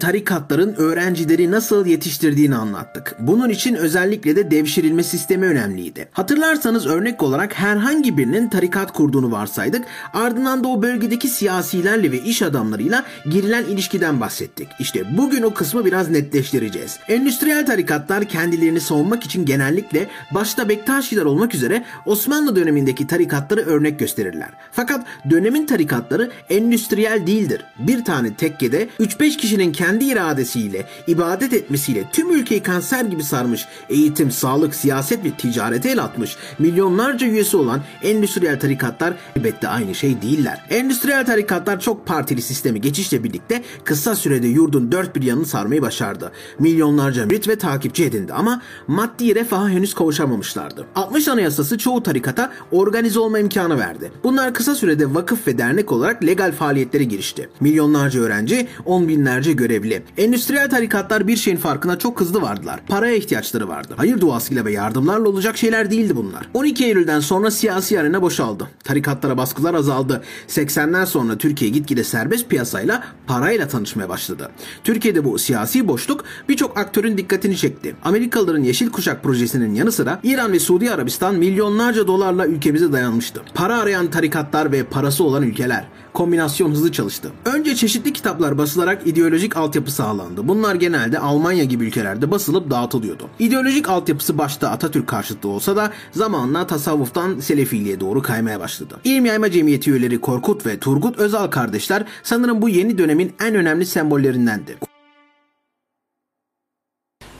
Tarikatların 0.00 0.74
öğrencileri 0.74 1.50
nasıl 1.50 1.86
yetiştirdiğini 1.86 2.56
anlattık. 2.56 3.16
Bunun 3.18 3.48
için 3.48 3.74
özellikle 3.74 4.36
de 4.36 4.50
devşirilme 4.50 5.02
sistemi 5.02 5.46
önemliydi. 5.46 6.08
Hatırlarsanız 6.12 6.86
örnek 6.86 7.22
olarak 7.22 7.54
herhangi 7.54 8.18
birinin 8.18 8.48
tarikat 8.48 8.92
kurduğunu 8.92 9.32
varsaydık. 9.32 9.84
Ardından 10.12 10.64
da 10.64 10.68
o 10.68 10.82
bölgedeki 10.82 11.28
siyasilerle 11.28 12.12
ve 12.12 12.18
iş 12.18 12.42
adamlarıyla 12.42 13.04
girilen 13.30 13.64
ilişkiden 13.64 14.20
bahsettik. 14.20 14.68
İşte 14.78 15.16
bugün 15.16 15.42
o 15.42 15.54
kısmı 15.54 15.84
biraz 15.84 16.10
netleştireceğiz. 16.10 16.98
Endüstriyel 17.08 17.66
tarikatlar 17.66 18.24
kendilerini 18.24 18.80
savunmak 18.80 19.24
için 19.24 19.46
genellikle 19.46 20.06
başta 20.30 20.68
Bektaşiler 20.68 21.24
olmak 21.24 21.54
üzere 21.54 21.84
Osmanlı 22.06 22.56
dönemindeki 22.56 23.06
tarikatları 23.06 23.60
örnek 23.60 23.98
gösterirler. 23.98 24.50
Fakat 24.72 25.06
dönemin 25.30 25.66
tarikatları 25.66 26.30
endüstriyel 26.50 27.26
değildir. 27.26 27.64
Bir 27.78 28.04
tane 28.04 28.34
tekkede 28.34 28.88
3-5 29.00 29.36
kişinin 29.36 29.72
kendi 29.72 29.89
iradesiyle, 29.98 30.86
ibadet 31.06 31.52
etmesiyle 31.52 32.04
tüm 32.12 32.30
ülkeyi 32.30 32.62
kanser 32.62 33.04
gibi 33.04 33.22
sarmış, 33.22 33.66
eğitim, 33.88 34.30
sağlık, 34.30 34.74
siyaset 34.74 35.24
ve 35.24 35.30
ticarete 35.30 35.90
el 35.90 36.02
atmış, 36.02 36.36
milyonlarca 36.58 37.26
üyesi 37.26 37.56
olan 37.56 37.82
endüstriyel 38.02 38.60
tarikatlar 38.60 39.14
elbette 39.36 39.68
aynı 39.68 39.94
şey 39.94 40.22
değiller. 40.22 40.66
Endüstriyel 40.70 41.26
tarikatlar 41.26 41.80
çok 41.80 42.06
partili 42.06 42.42
sistemi 42.42 42.80
geçişle 42.80 43.24
birlikte 43.24 43.62
kısa 43.84 44.16
sürede 44.16 44.46
yurdun 44.46 44.92
dört 44.92 45.16
bir 45.16 45.22
yanını 45.22 45.46
sarmayı 45.46 45.82
başardı. 45.82 46.32
Milyonlarca 46.58 47.26
mürit 47.26 47.48
ve 47.48 47.58
takipçi 47.58 48.04
edindi 48.04 48.32
ama 48.32 48.62
maddi 48.86 49.34
refaha 49.34 49.68
henüz 49.68 49.94
kavuşamamışlardı. 49.94 50.86
60 50.94 51.28
Anayasası 51.28 51.78
çoğu 51.78 52.02
tarikata 52.02 52.52
organize 52.72 53.20
olma 53.20 53.38
imkanı 53.38 53.78
verdi. 53.78 54.12
Bunlar 54.24 54.54
kısa 54.54 54.74
sürede 54.74 55.14
vakıf 55.14 55.46
ve 55.46 55.58
dernek 55.58 55.92
olarak 55.92 56.24
legal 56.24 56.52
faaliyetlere 56.52 57.04
girişti. 57.04 57.48
Milyonlarca 57.60 58.20
öğrenci, 58.20 58.68
on 58.84 59.08
binlerce 59.08 59.52
görevli. 59.80 60.02
Endüstriyel 60.18 60.70
tarikatlar 60.70 61.28
bir 61.28 61.36
şeyin 61.36 61.56
farkına 61.56 61.98
çok 61.98 62.20
hızlı 62.20 62.42
vardılar. 62.42 62.80
Paraya 62.88 63.16
ihtiyaçları 63.16 63.68
vardı. 63.68 63.94
Hayır 63.96 64.20
duasıyla 64.20 64.64
ve 64.64 64.72
yardımlarla 64.72 65.28
olacak 65.28 65.56
şeyler 65.56 65.90
değildi 65.90 66.16
bunlar. 66.16 66.48
12 66.54 66.84
Eylül'den 66.84 67.20
sonra 67.20 67.50
siyasi 67.50 68.00
arena 68.00 68.22
boşaldı. 68.22 68.68
Tarikatlara 68.90 69.36
baskılar 69.36 69.74
azaldı. 69.74 70.22
80'ler 70.48 71.06
sonra 71.06 71.38
Türkiye 71.38 71.70
gitgide 71.70 72.04
serbest 72.04 72.48
piyasayla 72.48 73.04
parayla 73.26 73.68
tanışmaya 73.68 74.08
başladı. 74.08 74.50
Türkiye'de 74.84 75.24
bu 75.24 75.38
siyasi 75.38 75.88
boşluk 75.88 76.24
birçok 76.48 76.78
aktörün 76.78 77.18
dikkatini 77.18 77.56
çekti. 77.56 77.96
Amerikalıların 78.04 78.62
Yeşil 78.62 78.90
Kuşak 78.90 79.22
projesinin 79.22 79.74
yanı 79.74 79.92
sıra 79.92 80.20
İran 80.22 80.52
ve 80.52 80.60
Suudi 80.60 80.90
Arabistan 80.90 81.34
milyonlarca 81.34 82.06
dolarla 82.06 82.46
ülkemize 82.46 82.92
dayanmıştı. 82.92 83.42
Para 83.54 83.80
arayan 83.80 84.10
tarikatlar 84.10 84.72
ve 84.72 84.84
parası 84.84 85.24
olan 85.24 85.42
ülkeler 85.42 85.86
kombinasyon 86.12 86.70
hızlı 86.70 86.92
çalıştı. 86.92 87.30
Önce 87.44 87.76
çeşitli 87.76 88.12
kitaplar 88.12 88.58
basılarak 88.58 89.06
ideolojik 89.06 89.56
altyapı 89.56 89.90
sağlandı. 89.90 90.48
Bunlar 90.48 90.74
genelde 90.74 91.18
Almanya 91.18 91.64
gibi 91.64 91.84
ülkelerde 91.84 92.30
basılıp 92.30 92.70
dağıtılıyordu. 92.70 93.28
İdeolojik 93.38 93.88
altyapısı 93.88 94.38
başta 94.38 94.70
Atatürk 94.70 95.06
karşıtı 95.06 95.48
olsa 95.48 95.76
da 95.76 95.90
zamanla 96.12 96.66
tasavvuftan 96.66 97.40
selefiliğe 97.40 98.00
doğru 98.00 98.22
kaymaya 98.22 98.60
başladı. 98.60 98.79
İlm 99.04 99.26
Yayma 99.26 99.50
Cemiyeti 99.50 99.90
üyeleri 99.90 100.20
Korkut 100.20 100.66
ve 100.66 100.78
Turgut 100.78 101.18
Özal 101.18 101.46
kardeşler 101.46 102.04
sanırım 102.22 102.62
bu 102.62 102.68
yeni 102.68 102.98
dönemin 102.98 103.32
en 103.44 103.54
önemli 103.54 103.86
sembollerindendi. 103.86 104.76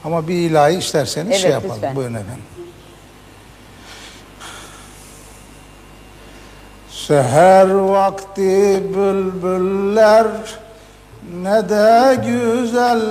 Ama 0.03 0.27
bir 0.27 0.33
ilahi 0.35 0.77
isterseniz 0.77 1.27
Evet, 1.31 1.41
şey 1.41 1.51
yapalım. 1.51 1.75
lütfen. 1.75 1.95
Buyurun 1.95 2.13
efendim. 2.13 2.43
Seher 6.89 7.69
vakti 7.69 8.81
bülbüller 8.95 10.27
ne 11.31 11.69
de 11.69 12.15
güzel 12.25 13.01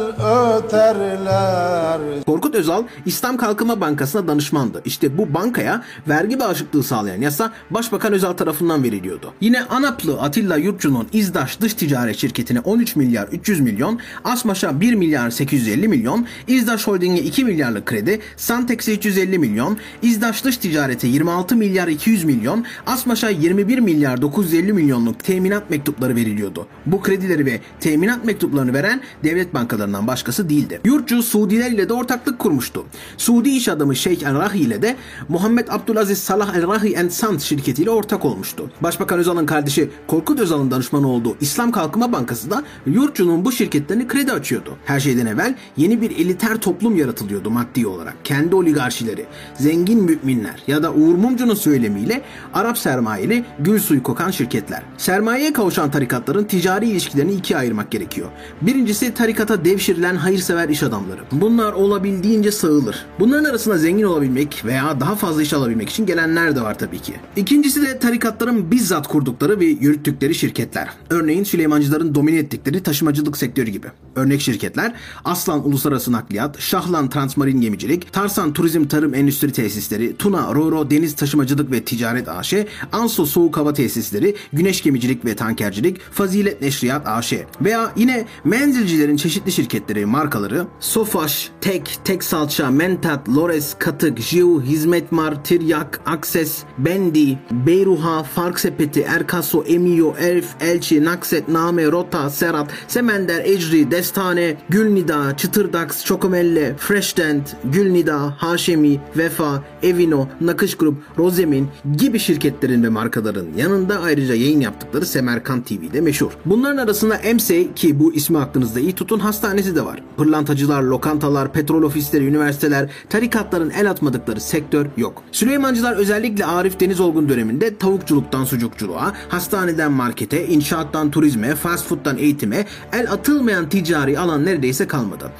öterler. 0.58 2.00
Korkut 2.26 2.54
Özal 2.54 2.84
İslam 3.06 3.36
Kalkınma 3.36 3.80
Bankası'na 3.80 4.28
danışmandı. 4.28 4.82
İşte 4.84 5.18
bu 5.18 5.34
bankaya 5.34 5.82
vergi 6.08 6.40
bağışıklığı 6.40 6.82
sağlayan 6.82 7.20
yasa 7.20 7.52
Başbakan 7.70 8.12
Özal 8.12 8.32
tarafından 8.32 8.84
veriliyordu. 8.84 9.32
Yine 9.40 9.62
Anaplı 9.62 10.20
Atilla 10.20 10.56
Yurtçu'nun 10.56 11.08
İzdaş 11.12 11.60
Dış 11.60 11.74
Ticaret 11.74 12.16
Şirketi'ne 12.16 12.60
13 12.60 12.96
milyar 12.96 13.28
300 13.28 13.60
milyon, 13.60 14.00
Asmaş'a 14.24 14.80
1 14.80 14.94
milyar 14.94 15.30
850 15.30 15.88
milyon, 15.88 16.26
İzdaş 16.46 16.86
Holding'e 16.86 17.20
2 17.20 17.44
milyarlık 17.44 17.86
kredi, 17.86 18.20
Santex'e 18.36 18.94
350 18.94 19.38
milyon, 19.38 19.76
İzdaş 20.02 20.44
Dış 20.44 20.56
Ticaret'e 20.56 21.08
26 21.08 21.56
milyar 21.56 21.88
200 21.88 22.24
milyon, 22.24 22.64
Asmaş'a 22.86 23.28
21 23.28 23.78
milyar 23.78 24.22
950 24.22 24.72
milyonluk 24.72 25.24
teminat 25.24 25.70
mektupları 25.70 26.16
veriliyordu. 26.16 26.66
Bu 26.86 27.02
kredileri 27.02 27.46
ve 27.46 27.60
teminat 27.80 28.09
mektuplarını 28.24 28.72
veren 28.72 29.00
devlet 29.24 29.54
bankalarından 29.54 30.06
başkası 30.06 30.48
değildi. 30.48 30.80
Yurtçu 30.84 31.22
Suudiler 31.22 31.70
ile 31.70 31.88
de 31.88 31.92
ortaklık 31.92 32.38
kurmuştu. 32.38 32.84
Suudi 33.16 33.50
iş 33.50 33.68
adamı 33.68 33.96
Şeyh 33.96 34.22
El 34.22 34.38
Rahi 34.38 34.58
ile 34.58 34.82
de 34.82 34.96
Muhammed 35.28 35.68
Abdülaziz 35.68 36.18
Salah 36.18 36.54
El 36.54 36.68
Rahi 36.68 36.98
and 36.98 37.10
Sons 37.10 37.44
şirketiyle 37.44 37.90
ortak 37.90 38.24
olmuştu. 38.24 38.70
Başbakan 38.80 39.18
Özal'ın 39.18 39.46
kardeşi 39.46 39.90
Korkut 40.06 40.40
Özal'ın 40.40 40.70
danışmanı 40.70 41.08
olduğu 41.08 41.36
İslam 41.40 41.72
Kalkınma 41.72 42.12
Bankası 42.12 42.50
da 42.50 42.64
Yurtçu'nun 42.86 43.44
bu 43.44 43.52
şirketlerini 43.52 44.08
kredi 44.08 44.32
açıyordu. 44.32 44.76
Her 44.84 45.00
şeyden 45.00 45.26
evvel 45.26 45.54
yeni 45.76 46.00
bir 46.00 46.10
eliter 46.10 46.56
toplum 46.56 46.96
yaratılıyordu 46.96 47.50
maddi 47.50 47.86
olarak. 47.86 48.14
Kendi 48.24 48.54
oligarşileri, 48.54 49.26
zengin 49.58 50.02
müminler 50.02 50.62
ya 50.66 50.82
da 50.82 50.92
Uğur 50.92 51.14
Mumcu'nun 51.14 51.54
söylemiyle 51.54 52.22
Arap 52.54 52.78
sermayeli 52.78 53.44
gül 53.58 53.78
suyu 53.78 54.02
kokan 54.02 54.30
şirketler. 54.30 54.82
Sermayeye 54.96 55.52
kavuşan 55.52 55.90
tarikatların 55.90 56.44
ticari 56.44 56.88
ilişkilerini 56.88 57.32
ikiye 57.32 57.58
ayırmak 57.58 57.89
gerekiyor. 57.90 58.28
Birincisi 58.62 59.14
tarikata 59.14 59.64
devşirilen 59.64 60.16
hayırsever 60.16 60.68
iş 60.68 60.82
adamları. 60.82 61.20
Bunlar 61.32 61.72
olabildiğince 61.72 62.52
sağılır. 62.52 63.06
Bunların 63.20 63.44
arasında 63.44 63.78
zengin 63.78 64.04
olabilmek 64.04 64.62
veya 64.64 65.00
daha 65.00 65.16
fazla 65.16 65.42
iş 65.42 65.52
alabilmek 65.52 65.90
için 65.90 66.06
gelenler 66.06 66.56
de 66.56 66.60
var 66.60 66.78
tabii 66.78 66.98
ki. 66.98 67.14
İkincisi 67.36 67.82
de 67.82 67.98
tarikatların 67.98 68.70
bizzat 68.70 69.08
kurdukları 69.08 69.60
ve 69.60 69.64
yürüttükleri 69.64 70.34
şirketler. 70.34 70.88
Örneğin 71.10 71.44
Süleymancıların 71.44 72.14
domine 72.14 72.38
ettikleri 72.38 72.82
taşımacılık 72.82 73.36
sektörü 73.36 73.70
gibi. 73.70 73.86
Örnek 74.16 74.40
şirketler 74.40 74.94
Aslan 75.24 75.68
Uluslararası 75.68 76.12
Nakliyat, 76.12 76.60
Şahlan 76.60 77.10
Transmarin 77.10 77.60
Gemicilik, 77.60 78.12
Tarsan 78.12 78.52
Turizm 78.52 78.84
Tarım 78.84 79.14
Endüstri 79.14 79.52
Tesisleri, 79.52 80.16
Tuna 80.16 80.54
Roro 80.54 80.90
Deniz 80.90 81.16
Taşımacılık 81.16 81.70
ve 81.70 81.84
Ticaret 81.84 82.28
AŞ, 82.28 82.54
Anso 82.92 83.26
Soğuk 83.26 83.56
Hava 83.56 83.72
Tesisleri, 83.72 84.36
Güneş 84.52 84.82
Gemicilik 84.82 85.24
ve 85.24 85.36
Tankercilik, 85.36 86.00
Fazilet 86.12 86.62
Neşriyat 86.62 87.08
AŞ 87.08 87.32
veya 87.60 87.79
yine 87.96 88.24
menzilcilerin 88.44 89.16
çeşitli 89.16 89.52
şirketleri, 89.52 90.06
markaları 90.06 90.66
Sofaş, 90.80 91.50
Tek, 91.60 91.98
Tek 92.04 92.24
Salça, 92.24 92.70
Mentat, 92.70 93.28
Lores, 93.28 93.74
Katık, 93.78 94.18
Jiu, 94.20 94.62
Hizmetmar, 94.62 95.44
Tiryak, 95.44 96.00
Akses, 96.06 96.62
Bendi, 96.78 97.38
Beyruha, 97.50 98.22
Fark 98.22 98.60
Sepeti, 98.60 99.00
Erkaso, 99.00 99.64
Emio, 99.64 100.14
Elf, 100.20 100.46
Elçi, 100.60 101.04
Nakset, 101.04 101.48
Name, 101.48 101.86
Rota, 101.86 102.30
Serhat, 102.30 102.70
Semender, 102.88 103.44
Ecri, 103.44 103.90
Destane, 103.90 104.56
Gülnida, 104.68 105.36
Çıtırdax, 105.36 106.04
Çokomelle, 106.04 106.76
Freshtent, 106.76 107.56
Gülnida, 107.64 108.34
Haşemi, 108.38 109.00
Vefa, 109.16 109.64
Evino, 109.82 110.28
Nakış 110.40 110.74
Grup, 110.74 110.96
Rozemin 111.18 111.68
gibi 111.96 112.18
şirketlerin 112.18 112.82
ve 112.82 112.88
markaların 112.88 113.46
yanında 113.56 114.00
ayrıca 114.00 114.34
yayın 114.34 114.60
yaptıkları 114.60 115.06
Semerkant 115.06 115.66
TV'de 115.66 116.00
meşhur. 116.00 116.30
Bunların 116.44 116.76
arasında 116.76 117.16
EMSE 117.16 117.69
ki 117.76 117.98
bu 118.00 118.14
ismi 118.14 118.38
aklınızda 118.38 118.80
iyi 118.80 118.92
tutun 118.92 119.18
hastanesi 119.18 119.76
de 119.76 119.84
var. 119.84 120.02
Pırlantacılar, 120.16 120.82
lokantalar, 120.82 121.52
petrol 121.52 121.82
ofisleri, 121.82 122.26
üniversiteler, 122.26 122.90
tarikatların 123.08 123.70
el 123.70 123.90
atmadıkları 123.90 124.40
sektör 124.40 124.86
yok. 124.96 125.22
Süleymancılar 125.32 125.96
özellikle 125.96 126.46
Arif 126.46 126.80
Denizolgun 126.80 127.28
döneminde 127.28 127.76
tavukçuluktan 127.76 128.44
sucukçuluğa, 128.44 129.12
hastaneden 129.28 129.92
markete, 129.92 130.46
inşaattan 130.46 131.10
turizme, 131.10 131.54
fast 131.54 131.86
food'dan 131.86 132.18
eğitime 132.18 132.66
el 132.92 133.12
atılmayan 133.12 133.68
ticari 133.68 134.18
alan 134.18 134.44
neredeyse 134.44 134.86
kalmadı. 134.86 135.32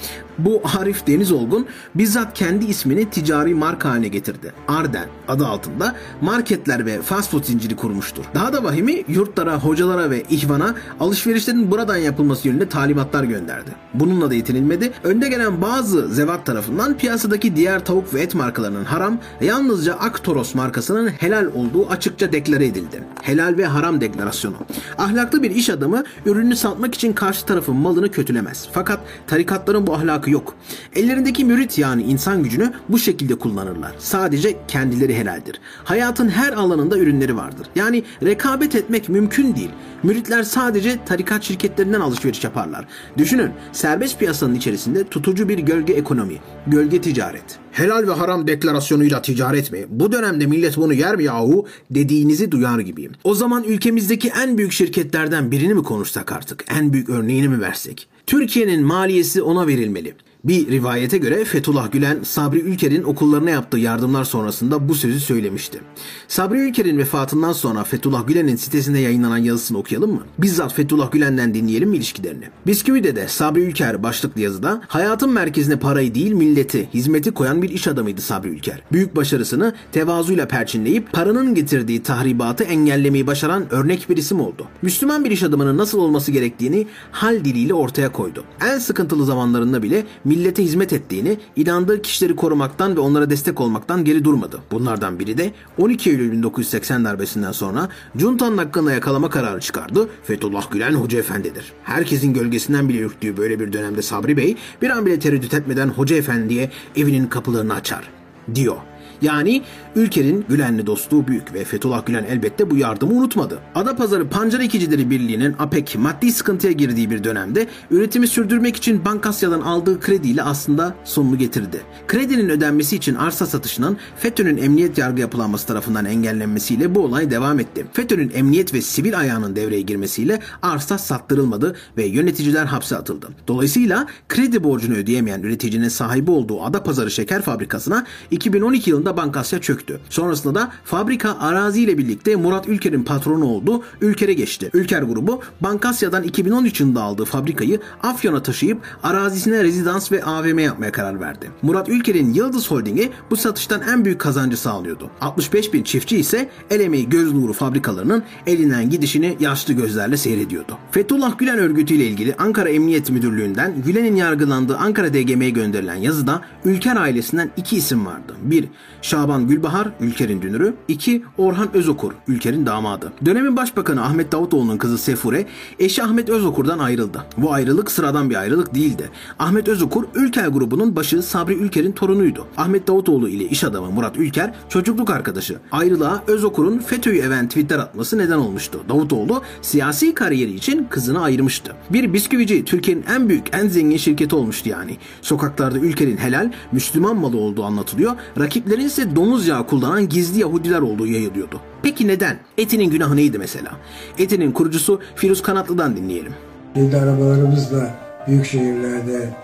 Bu 0.45 0.63
Arif 0.81 1.07
Denizolgun 1.07 1.67
bizzat 1.95 2.35
kendi 2.35 2.65
ismini 2.65 3.11
ticari 3.11 3.55
marka 3.55 3.91
haline 3.91 4.09
getirdi. 4.09 4.53
Arden 4.69 5.09
adı 5.29 5.47
altında 5.47 5.95
marketler 6.21 6.87
ve 6.87 7.03
fast 7.03 7.31
food 7.31 7.45
zinciri 7.45 7.77
kurmuştur. 7.77 8.25
Daha 8.35 8.53
da 8.53 8.65
vahimi 8.65 9.05
yurtlara, 9.09 9.59
hocalara 9.59 10.11
ve 10.11 10.23
ihvana 10.31 10.75
alışverişlerin 11.01 11.71
buradan 11.71 11.97
yapılması 11.97 12.49
yönünde 12.49 12.69
talimatlar 12.69 13.25
gönderdi. 13.25 13.71
Bununla 13.95 14.31
da 14.31 14.35
yetinilmedi. 14.35 14.93
Önde 15.05 15.29
gelen 15.29 15.63
bazı 15.63 16.09
zevat 16.09 16.47
tarafından 16.47 16.97
piyasadaki 16.97 17.57
diğer 17.57 17.85
tavuk 17.85 18.15
ve 18.15 18.21
et 18.21 18.35
markalarının 18.35 18.85
haram, 18.85 19.19
yalnızca 19.41 19.95
Aktoros 19.95 20.55
markasının 20.55 21.09
helal 21.09 21.47
olduğu 21.47 21.89
açıkça 21.89 22.33
deklare 22.33 22.67
edildi. 22.67 23.03
Helal 23.23 23.57
ve 23.59 23.67
haram 23.67 24.01
deklarasyonu. 24.01 24.57
Ahlaklı 24.99 25.43
bir 25.43 25.51
iş 25.51 25.71
adamı 25.71 26.05
ürünü 26.27 26.57
satmak 26.57 26.95
için 26.95 27.13
karşı 27.13 27.47
tarafın 27.47 27.77
malını 27.77 28.11
kötülemez. 28.11 28.69
Fakat 28.73 29.01
tarikatların 29.27 29.87
bu 29.87 29.95
ahlakı 29.95 30.30
farkı 30.31 30.33
yok. 30.33 30.55
Ellerindeki 30.97 31.45
mürit 31.45 31.79
yani 31.79 32.03
insan 32.03 32.43
gücünü 32.43 32.73
bu 32.89 32.99
şekilde 32.99 33.35
kullanırlar. 33.35 33.95
Sadece 33.99 34.57
kendileri 34.69 35.15
helaldir. 35.15 35.61
Hayatın 35.85 36.29
her 36.29 36.53
alanında 36.53 36.99
ürünleri 36.99 37.37
vardır. 37.37 37.67
Yani 37.75 38.05
rekabet 38.23 38.75
etmek 38.75 39.09
mümkün 39.09 39.57
değil. 39.57 39.71
Müritler 40.03 40.43
sadece 40.43 40.99
tarikat 41.07 41.43
şirketlerinden 41.43 42.01
alışveriş 42.01 42.45
yaparlar. 42.45 42.87
Düşünün 43.19 43.51
serbest 43.73 44.19
piyasanın 44.19 44.55
içerisinde 44.55 45.05
tutucu 45.05 45.49
bir 45.49 45.59
gölge 45.59 45.93
ekonomi, 45.93 46.39
gölge 46.67 47.01
ticaret. 47.01 47.59
Helal 47.73 48.07
ve 48.07 48.13
haram 48.13 48.47
deklarasyonuyla 48.47 49.23
ticaret 49.23 49.73
mi? 49.73 49.87
Bu 49.89 50.13
dönemde 50.13 50.47
millet 50.47 50.77
bunu 50.77 50.93
yer 50.95 51.17
mi 51.17 51.25
yahu? 51.25 51.67
Dediğinizi 51.91 52.51
duyar 52.51 52.79
gibiyim. 52.79 53.13
O 53.25 53.35
zaman 53.35 53.65
ülkemizdeki 53.65 54.33
en 54.43 54.59
büyük 54.59 54.73
şirketlerden 54.73 55.51
birini 55.51 55.75
mi 55.75 55.83
konuşsak 55.83 56.33
artık? 56.33 56.65
En 56.69 56.93
büyük 56.93 57.09
örneğini 57.09 57.49
mi 57.49 57.61
versek? 57.61 58.09
Türkiye'nin 58.31 58.83
maliyesi 58.83 59.43
ona 59.43 59.67
verilmeli. 59.67 60.15
Bir 60.45 60.67
rivayete 60.71 61.19
göre 61.19 61.45
Fethullah 61.45 61.93
Gülen 61.93 62.23
Sabri 62.23 62.59
Ülker'in 62.59 63.03
okullarına 63.03 63.51
yaptığı 63.51 63.79
yardımlar 63.79 64.25
sonrasında 64.25 64.89
bu 64.89 64.95
sözü 64.95 65.21
söylemişti. 65.21 65.81
Sabri 66.29 66.59
Ülker'in 66.59 66.99
vefatından 66.99 67.53
sonra 67.53 67.85
Fethullah 67.85 68.27
Gülen'in 68.27 68.57
sitesinde 68.57 68.99
yayınlanan 68.99 69.39
yazısını 69.39 69.79
okuyalım 69.79 70.13
mı? 70.13 70.23
Bizzat 70.39 70.75
Fethullah 70.75 71.13
Gülen'den 71.13 71.55
dinleyelim 71.55 71.95
ilişkilerini? 71.95 72.45
Bisküvi'de 72.67 73.17
de 73.17 73.29
Sabri 73.29 73.61
Ülker 73.61 74.03
başlıklı 74.03 74.41
yazıda 74.41 74.83
hayatın 74.89 75.31
merkezine 75.31 75.77
parayı 75.79 76.15
değil 76.15 76.33
milleti, 76.33 76.89
hizmeti 76.95 77.31
koyan 77.31 77.63
bir 77.63 77.71
iş 77.71 77.89
adamıydı 77.89 78.21
Sabri 78.21 78.49
Ülker. 78.49 78.83
Büyük 78.93 79.17
başarısını 79.17 79.75
tevazuyla 79.93 80.49
perçinleyip 80.49 81.13
paranın 81.13 81.55
getirdiği 81.55 82.03
tahribatı 82.03 82.65
engellemeyi 82.65 83.27
başaran 83.27 83.75
örnek 83.75 84.11
bir 84.11 84.17
isim 84.17 84.41
oldu. 84.41 84.67
Müslüman 84.83 85.25
bir 85.25 85.31
iş 85.31 85.43
adamının 85.43 85.79
nasıl 85.79 85.99
olması 85.99 86.33
gerektiğini 86.33 86.87
hal 87.11 87.45
diliyle 87.45 87.75
ortaya 87.75 88.13
koydu. 88.13 88.45
En 88.65 88.79
sıkıntılı 88.79 89.25
zamanlarında 89.25 89.83
bile 89.83 90.05
millete 90.31 90.65
hizmet 90.65 90.93
ettiğini, 90.93 91.39
inandığı 91.57 92.03
kişileri 92.03 92.37
korumaktan 92.37 92.97
ve 92.97 93.01
onlara 93.01 93.31
destek 93.31 93.61
olmaktan 93.61 94.05
geri 94.05 94.25
durmadı. 94.25 94.61
Bunlardan 94.71 95.19
biri 95.19 95.39
de 95.39 95.53
12 95.79 96.11
Eylül 96.11 96.33
1980 96.33 97.05
darbesinden 97.05 97.53
sonra 97.53 97.89
Cunta'nın 98.17 98.59
hakkında 98.59 98.93
yakalama 98.93 99.31
kararı 99.31 99.61
çıkardı. 99.61 100.09
Fethullah 100.25 100.71
Gülen 100.71 100.93
Hoca 100.93 101.19
Efendi'dir. 101.19 101.73
Herkesin 101.85 102.35
gölgesinden 102.35 102.89
bile 102.89 102.99
ürktüğü 102.99 103.37
böyle 103.37 103.61
bir 103.61 103.73
dönemde 103.73 104.03
Sabri 104.03 104.37
Bey 104.37 104.57
bir 104.83 104.91
an 104.91 105.07
bile 105.07 105.19
tereddüt 105.19 105.55
etmeden 105.55 105.89
Hoca 105.89 106.17
Efendi'ye 106.17 106.71
evinin 106.97 107.27
kapılarını 107.27 107.75
açar 107.75 108.11
diyor. 108.55 108.77
Yani 109.23 109.63
ülkenin 109.97 110.45
Gülen'le 110.49 110.87
dostluğu 110.87 111.29
büyük 111.29 111.55
ve 111.55 111.65
Fethullah 111.65 112.07
Gülen 112.07 112.25
elbette 112.25 112.71
bu 112.71 112.77
yardımı 112.77 113.13
unutmadı. 113.13 113.59
Adapazarı 113.75 114.29
Pancar 114.29 114.61
Ekicileri 114.61 115.11
Birliği'nin 115.11 115.55
APEK 115.59 115.97
maddi 115.99 116.33
sıkıntıya 116.33 116.73
girdiği 116.73 117.11
bir 117.11 117.25
dönemde 117.25 117.67
üretimi 117.91 118.27
sürdürmek 118.27 118.77
için 118.77 119.05
Bankasya'dan 119.05 119.61
aldığı 119.61 120.01
krediyle 120.01 120.43
aslında 120.43 120.95
sonunu 121.05 121.39
getirdi. 121.39 121.81
Kredinin 122.07 122.49
ödenmesi 122.49 122.97
için 122.97 123.15
arsa 123.15 123.47
satışının 123.47 123.97
FETÖ'nün 124.17 124.57
emniyet 124.57 124.99
yargı 124.99 125.21
yapılanması 125.21 125.67
tarafından 125.67 126.05
engellenmesiyle 126.05 126.95
bu 126.95 127.01
olay 127.01 127.31
devam 127.31 127.61
etti. 127.61 127.87
FETÖ'nün 127.93 128.31
emniyet 128.35 128.75
ve 128.75 128.81
sivil 128.83 129.19
ayağının 129.19 129.57
devreye 129.57 129.81
girmesiyle 129.81 130.41
arsa 130.63 130.99
sattırılmadı 130.99 131.77
ve 131.97 132.07
yöneticiler 132.07 132.67
hapse 132.67 132.97
atıldı. 132.97 133.29
Dolayısıyla 133.49 134.07
kredi 134.29 134.65
borcunu 134.65 134.97
ödeyemeyen 134.97 135.43
üreticinin 135.43 135.89
sahibi 135.89 136.31
olduğu 136.31 136.63
Adapazarı 136.63 137.11
Şeker 137.11 137.43
Fabrikası'na 137.43 138.07
2012 138.31 138.91
yılında 138.91 139.10
Bankasya 139.17 139.61
çöktü. 139.61 140.01
Sonrasında 140.09 140.55
da 140.55 140.73
fabrika 140.85 141.39
araziyle 141.39 141.99
birlikte 141.99 142.37
Murat 142.37 142.69
Ülker'in 142.69 143.03
patronu 143.03 143.45
oldu, 143.45 143.83
Ülker'e 144.01 144.33
geçti. 144.33 144.71
Ülker 144.73 145.03
grubu 145.03 145.41
Bankasya'dan 145.61 146.23
2013 146.23 146.81
yılında 146.81 147.03
aldığı 147.03 147.25
fabrikayı 147.25 147.81
Afyon'a 148.03 148.43
taşıyıp 148.43 148.83
arazisine 149.03 149.65
rezidans 149.65 150.13
ve 150.13 150.25
AVM 150.25 150.59
yapmaya 150.59 150.93
karar 150.93 151.21
verdi. 151.21 151.51
Murat 151.63 151.89
Ülker'in 151.89 152.35
Yıldız 152.35 152.71
Holding'i 152.71 153.11
bu 153.31 153.37
satıştan 153.37 153.83
en 153.83 154.05
büyük 154.05 154.21
kazancı 154.21 154.57
sağlıyordu. 154.57 155.11
65 155.21 155.73
bin 155.73 155.83
çiftçi 155.83 156.17
ise 156.17 156.49
el 156.71 156.81
emeği 156.81 157.09
göz 157.09 157.33
nuru 157.33 157.53
fabrikalarının 157.53 158.23
elinden 158.47 158.91
gidişini 158.91 159.37
yaşlı 159.41 159.75
gözlerle 159.75 160.17
seyrediyordu. 160.17 160.79
Fethullah 160.91 161.39
Gülen 161.39 161.59
örgütüyle 161.59 162.07
ilgili 162.07 162.35
Ankara 162.39 162.69
Emniyet 162.69 163.11
Müdürlüğü'nden 163.11 163.83
Gülen'in 163.83 164.17
yargılandığı 164.17 164.77
Ankara 164.77 165.15
DGM'ye 165.15 165.51
gönderilen 165.51 165.95
yazıda 165.95 166.43
Ülker 166.65 166.97
ailesinden 166.97 167.51
iki 167.57 167.77
isim 167.77 168.07
vardı. 168.07 168.37
Bir, 168.43 168.69
Şaban 169.03 169.49
Gülbahar, 169.49 169.89
Ülker'in 170.01 170.43
dünürü. 170.43 170.75
2. 170.89 171.23
Orhan 171.39 171.69
Özokur, 171.75 172.13
Ülker'in 172.29 172.67
damadı. 172.67 173.13
Dönemin 173.25 173.57
başbakanı 173.57 174.05
Ahmet 174.05 174.33
Davutoğlu'nun 174.33 174.79
kızı 174.79 174.99
Sefure, 174.99 175.47
eşi 175.79 176.03
Ahmet 176.03 176.29
Özokur'dan 176.29 176.79
ayrıldı. 176.79 177.25
Bu 177.37 177.53
ayrılık 177.53 177.91
sıradan 177.91 178.31
bir 178.31 178.35
ayrılık 178.35 178.75
değildi. 178.75 179.11
Ahmet 179.39 179.69
Özokur, 179.69 180.05
Ülker 180.15 180.49
grubunun 180.49 180.97
başı 180.97 181.23
Sabri 181.23 181.55
Ülker'in 181.55 181.93
torunuydu. 181.93 182.47
Ahmet 182.57 182.89
Davutoğlu 182.89 183.29
ile 183.29 183.45
iş 183.45 183.65
adamı 183.65 183.91
Murat 183.91 184.17
Ülker, 184.17 184.55
çocukluk 184.69 185.11
arkadaşı. 185.11 185.59
Ayrılığa 185.73 186.23
Özokur'un 186.27 186.79
FETÖ'yü 186.79 187.21
even 187.21 187.49
tweetler 187.49 187.79
atması 187.79 188.19
neden 188.19 188.39
olmuştu. 188.39 188.81
Davutoğlu, 188.89 189.43
siyasi 189.63 190.15
kariyeri 190.15 190.55
için 190.55 190.87
kızını 190.91 191.23
ayırmıştı. 191.23 191.77
Bir 191.91 192.13
bisküvici, 192.13 192.65
Türkiye'nin 192.65 193.05
en 193.15 193.29
büyük, 193.29 193.47
en 193.53 193.69
zengin 193.69 193.97
şirketi 193.97 194.35
olmuştu 194.35 194.69
yani. 194.69 194.97
Sokaklarda 195.23 195.79
Ülker'in 195.79 196.17
helal, 196.17 196.53
Müslüman 196.73 197.17
malı 197.17 197.37
olduğu 197.37 197.65
anlatılıyor. 197.65 198.13
Rakiplerin 198.39 198.90
ise 198.91 199.17
domuz 199.17 199.49
yağı 199.49 199.67
kullanan 199.67 200.09
gizli 200.09 200.41
Yahudiler 200.41 200.81
olduğu 200.81 201.07
yayılıyordu. 201.07 201.61
Peki 201.83 202.09
neden? 202.09 202.39
Etinin 202.59 202.91
günahı 202.91 203.17
neydi 203.17 203.39
mesela? 203.39 203.73
Etinin 204.19 204.53
kurucusu 204.53 205.01
Firuz 205.17 205.43
Kanatlı'dan 205.43 205.97
dinleyelim. 205.97 206.35
Kendi 206.75 206.97
arabalarımızla 206.97 207.95
büyük 208.27 208.47
şehirlerde 208.47 209.35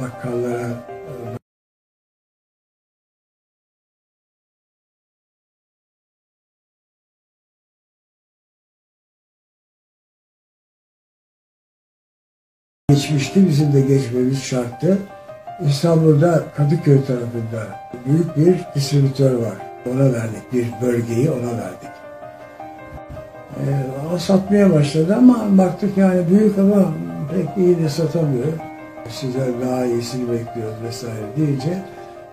bakkallara 0.00 0.86
geçmişti. 12.88 13.48
Bizim 13.48 13.72
de 13.72 13.80
geçmemiz 13.80 14.42
şarttı. 14.42 14.98
İstanbul'da 15.60 16.42
Kadıköy 16.56 17.04
tarafında 17.04 17.66
büyük 18.06 18.36
bir 18.36 18.66
distribütör 18.74 19.34
var. 19.34 19.54
Ona 19.92 20.12
verdik. 20.12 20.52
Bir 20.52 20.66
bölgeyi 20.82 21.30
ona 21.30 21.58
verdik. 21.58 21.90
Ee, 23.56 24.18
satmaya 24.18 24.72
başladı 24.72 25.16
ama 25.16 25.46
baktık 25.50 25.96
yani 25.96 26.20
büyük 26.30 26.58
ama 26.58 26.92
pek 27.34 27.66
iyi 27.66 27.78
de 27.78 27.88
satamıyor. 27.88 28.52
Sizler 29.08 29.48
daha 29.66 29.86
iyisini 29.86 30.32
bekliyoruz 30.32 30.76
vesaire 30.84 31.26
deyince 31.36 31.82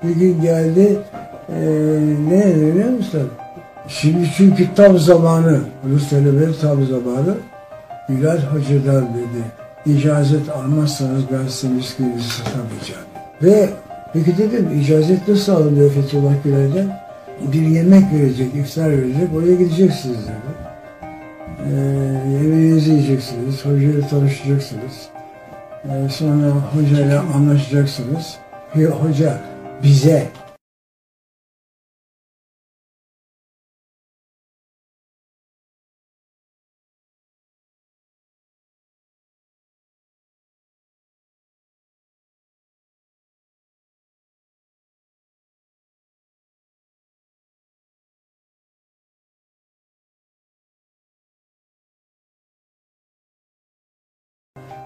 bir 0.03 0.15
gün 0.15 0.41
geldi 0.41 0.99
e, 1.49 1.59
ne 2.29 2.55
biliyor 2.55 2.89
musun? 2.89 3.29
Şimdi 3.87 4.29
çünkü 4.37 4.75
tam 4.75 4.97
zamanı, 4.99 5.59
bunu 5.83 5.99
söylemenin 5.99 6.55
tam 6.61 6.85
zamanı 6.85 7.35
Bilal 8.09 8.39
Hoca'dan 8.39 9.03
dedi 9.03 9.43
icazet 9.85 10.49
almazsanız 10.49 11.23
ben 11.31 11.47
sizin 11.47 11.77
bisküvinizi 11.77 12.29
satamayacağım. 12.29 13.12
Ve 13.43 13.69
peki 14.13 14.37
dedim 14.37 14.79
icazet 14.81 15.27
nasıl 15.27 15.53
alınıyor 15.53 15.91
Fethullah 15.91 16.33
Gülen'den? 16.43 17.03
Bir 17.53 17.61
yemek 17.61 18.13
verecek, 18.13 18.55
iftar 18.55 18.89
verecek, 18.89 19.29
oraya 19.35 19.55
gideceksiniz 19.55 20.17
dedi. 20.17 20.73
Ee, 21.59 21.75
yemeğinizi 22.31 22.91
yiyeceksiniz, 22.91 23.65
hocayla 23.65 24.07
tanışacaksınız. 24.07 25.09
Ee, 25.85 26.09
sonra 26.09 26.53
hocayla 26.73 27.23
anlaşacaksınız. 27.35 28.37
Hoca 28.73 29.41
bize 29.83 30.27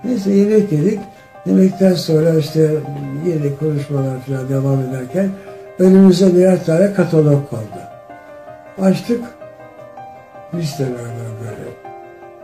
Neyse 0.07 0.31
yemek 0.31 0.71
yedik. 0.71 0.99
Yemekten 1.45 1.93
sonra 1.93 2.33
işte 2.33 2.69
yeni 3.25 3.57
konuşmalar 3.59 4.19
falan 4.19 4.49
devam 4.49 4.79
ederken 4.81 5.29
önümüze 5.79 6.35
birer 6.35 6.65
tane 6.65 6.93
katalog 6.93 7.49
kondu. 7.49 7.81
Açtık. 8.81 9.21
Listelerden 10.53 11.33
böyle 11.41 11.69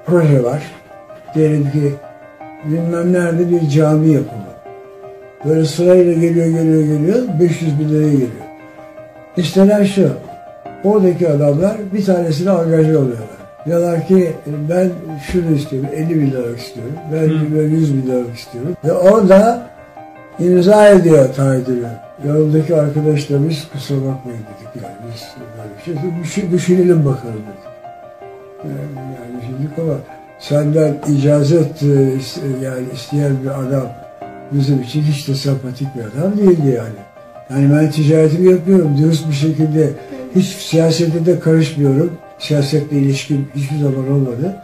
proje 0.05 0.43
var. 0.43 0.63
Diyelim 1.35 1.71
ki 1.71 1.93
bilmem 2.65 3.13
nerede 3.13 3.51
bir 3.51 3.69
cami 3.69 4.13
yapımı. 4.13 4.43
Böyle 5.45 5.65
sırayla 5.65 6.13
geliyor 6.13 6.47
geliyor 6.47 6.81
geliyor 6.83 7.39
500 7.39 7.79
bin 7.79 7.89
liraya 7.89 8.11
geliyor. 8.11 8.29
Listeler 9.37 9.85
şu. 9.85 10.09
Oradaki 10.83 11.29
adamlar 11.29 11.77
bir 11.93 12.05
tanesine 12.05 12.49
angajı 12.49 12.99
oluyorlar. 12.99 13.32
Diyorlar 13.65 14.07
ki 14.07 14.31
ben 14.69 14.89
şunu 15.31 15.55
istiyorum, 15.55 15.89
50 15.95 16.09
bin 16.09 16.31
lira 16.31 16.55
istiyorum, 16.55 16.93
ben 17.13 17.27
hmm. 17.27 17.71
100 17.71 17.93
bin 17.93 18.07
lira 18.07 18.33
istiyorum. 18.35 18.77
Ve 18.85 18.91
orada 18.91 19.69
imza 20.39 20.89
ediyor 20.89 21.33
taahhüdünü. 21.33 21.87
Yanımdaki 22.27 22.75
arkadaşlarımız 22.75 23.67
kusura 23.73 23.97
bakmayın 23.97 24.39
dedik 24.39 24.83
yani 24.83 24.95
biz 25.13 25.23
böyle 25.57 25.77
bir 25.77 25.83
şey 25.83 26.11
düşün, 26.23 26.51
düşünelim 26.51 27.05
bakalım 27.05 27.33
dedik. 27.33 27.73
Yani, 28.63 29.05
yani 29.05 29.43
şimdi 29.45 29.81
ama 29.81 29.99
senden 30.39 30.95
icazet 31.17 31.83
e, 31.83 32.65
yani 32.65 32.85
isteyen 32.93 33.31
bir 33.43 33.49
adam 33.49 33.87
bizim 34.51 34.81
için 34.81 35.01
hiç 35.01 35.27
de 35.27 35.35
sempatik 35.35 35.87
bir 35.95 36.01
adam 36.01 36.37
değildi 36.37 36.67
yani. 36.67 36.99
Yani 37.49 37.73
ben 37.73 37.91
ticaretimi 37.91 38.51
yapıyorum 38.51 38.97
dürüst 38.97 39.29
bir 39.29 39.33
şekilde 39.33 39.89
hiç 40.35 40.47
siyasete 40.47 41.25
de 41.25 41.39
karışmıyorum. 41.39 42.17
Siyasetle 42.43 42.97
ilişkim 42.97 43.47
hiçbir 43.55 43.77
zaman 43.77 44.11
olmadı. 44.11 44.55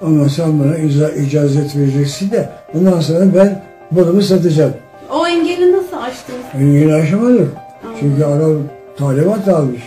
Ama 0.00 0.28
sen 0.28 0.60
bana 0.60 0.76
icazet 1.08 1.76
vereceksin 1.76 2.30
de 2.30 2.48
ondan 2.74 3.00
sonra 3.00 3.34
ben 3.34 3.62
malımı 3.90 4.22
satacağım. 4.22 4.72
O 5.10 5.26
engeli 5.26 5.72
nasıl 5.72 5.96
aştınız? 5.96 6.74
Yeni 6.74 6.94
aşamadık. 6.94 7.48
Çünkü 8.00 8.24
adam 8.24 8.58
talimat 8.98 9.48
almış. 9.48 9.82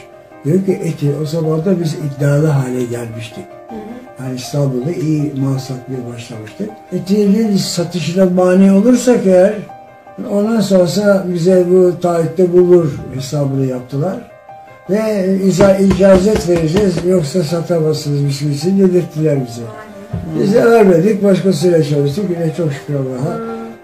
Diyor 0.46 0.66
ki 0.66 0.72
eti 0.72 1.12
o 1.24 1.26
zaman 1.26 1.66
da 1.66 1.80
biz 1.80 1.94
iddialı 1.96 2.48
hale 2.48 2.84
gelmiştik. 2.84 3.46
Yani 4.20 4.36
İstanbul'da 4.36 4.92
iyi 4.92 5.34
mal 5.36 5.60
satmaya 5.60 6.14
başlamıştık. 6.14 6.70
Etinin 6.92 7.58
satışına 7.58 8.26
mani 8.26 8.72
olursak 8.72 9.20
eğer 9.26 9.54
ondan 10.32 10.62
sonra 10.62 11.26
bize 11.34 11.66
bu 11.72 12.00
taahhütte 12.02 12.54
bulur 12.54 13.00
hesabını 13.14 13.66
yaptılar. 13.66 14.33
Ve 14.90 15.38
iza, 15.44 15.78
icazet 15.78 16.50
vereceğiz 16.50 16.94
yoksa 17.08 17.44
satamazsınız 17.44 18.26
bir 18.26 18.32
şeysi 18.32 18.80
dedirttiler 18.80 19.38
bize. 19.48 19.62
Biz 20.40 20.54
de 20.54 20.72
vermedik 20.72 21.24
başkasıyla 21.24 21.84
çalıştık 21.84 22.26
yine 22.30 22.56
çok 22.58 22.74
şükür 22.74 22.94
Allah'a 22.94 23.38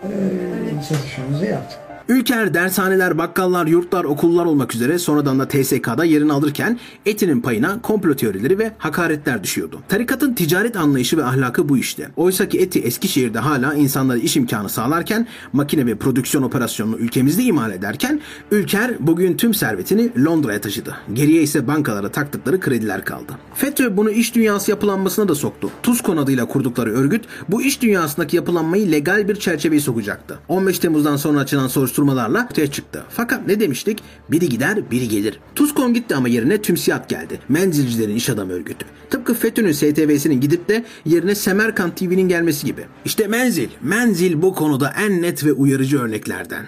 eee, 0.03 0.83
satışımızı 0.89 1.45
yaptık. 1.45 1.79
Ülker 2.09 2.53
dershaneler, 2.53 3.17
bakkallar, 3.17 3.67
yurtlar, 3.67 4.03
okullar 4.03 4.45
olmak 4.45 4.75
üzere 4.75 4.99
sonradan 4.99 5.39
da 5.39 5.47
TSK'da 5.47 6.05
yerini 6.05 6.33
alırken 6.33 6.79
Eti'nin 7.05 7.41
payına 7.41 7.81
komplo 7.81 8.15
teorileri 8.15 8.59
ve 8.59 8.71
hakaretler 8.77 9.43
düşüyordu. 9.43 9.79
Tarikatın 9.89 10.33
ticaret 10.33 10.75
anlayışı 10.75 11.17
ve 11.17 11.23
ahlakı 11.23 11.69
bu 11.69 11.77
işte. 11.77 12.09
Oysa 12.15 12.49
ki 12.49 12.59
Eti 12.59 12.79
Eskişehir'de 12.79 13.39
hala 13.39 13.73
insanlara 13.73 14.17
iş 14.17 14.37
imkanı 14.37 14.69
sağlarken, 14.69 15.27
makine 15.53 15.85
ve 15.85 15.95
prodüksiyon 15.95 16.43
operasyonunu 16.43 16.97
ülkemizde 16.97 17.43
imal 17.43 17.71
ederken 17.71 18.21
Ülker 18.51 18.91
bugün 18.99 19.37
tüm 19.37 19.53
servetini 19.53 20.25
Londra'ya 20.25 20.61
taşıdı. 20.61 20.95
Geriye 21.13 21.41
ise 21.41 21.67
bankalara 21.67 22.09
taktıkları 22.09 22.59
krediler 22.59 23.05
kaldı. 23.05 23.33
FETÖ 23.53 23.97
bunu 23.97 24.11
iş 24.11 24.35
dünyası 24.35 24.71
yapılanmasına 24.71 25.27
da 25.27 25.35
soktu. 25.35 25.69
Tuzkon 25.83 26.17
adıyla 26.17 26.45
kurdukları 26.45 26.91
örgüt 26.91 27.25
bu 27.49 27.61
iş 27.61 27.81
dünyasındaki 27.81 28.35
yapılanmayı 28.35 28.91
legal 28.91 29.27
bir 29.27 29.35
çerçeveye 29.35 29.81
sokacaktı. 29.81 30.39
15 30.47 30.79
Temmuz'dan 30.79 31.15
sonra 31.15 31.39
açılan 31.39 31.67
soruşturmalarla 31.99 32.45
ortaya 32.45 32.71
çıktı. 32.71 33.03
Fakat 33.09 33.47
ne 33.47 33.59
demiştik? 33.59 34.03
Biri 34.29 34.49
gider, 34.49 34.91
biri 34.91 35.07
gelir. 35.07 35.39
Tuzkon 35.55 35.93
gitti 35.93 36.15
ama 36.15 36.27
yerine 36.27 36.61
TÜMSİAD 36.61 37.09
geldi. 37.09 37.39
Menzilcilerin 37.49 38.15
iş 38.15 38.29
adamı 38.29 38.53
örgütü. 38.53 38.85
Tıpkı 39.09 39.33
FETÖ'nün 39.33 39.71
STV'sinin 39.71 40.41
gidip 40.41 40.69
de 40.69 40.85
yerine 41.05 41.35
Semerkant 41.35 41.97
TV'nin 41.97 42.27
gelmesi 42.27 42.65
gibi. 42.65 42.85
İşte 43.05 43.27
Menzil. 43.27 43.69
Menzil 43.81 44.41
bu 44.41 44.55
konuda 44.55 44.93
en 44.97 45.21
net 45.21 45.45
ve 45.45 45.51
uyarıcı 45.51 45.99
örneklerden. 45.99 46.65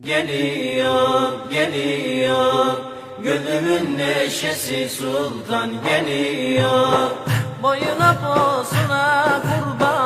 Geliyor, 0.00 1.32
geliyor 1.50 2.66
Gönlümün 3.24 3.98
neşesi 3.98 4.88
sultan 4.88 5.70
geliyor 5.84 7.10
Boyuna 7.62 8.14
posuna 8.22 9.42
kurban 9.42 9.97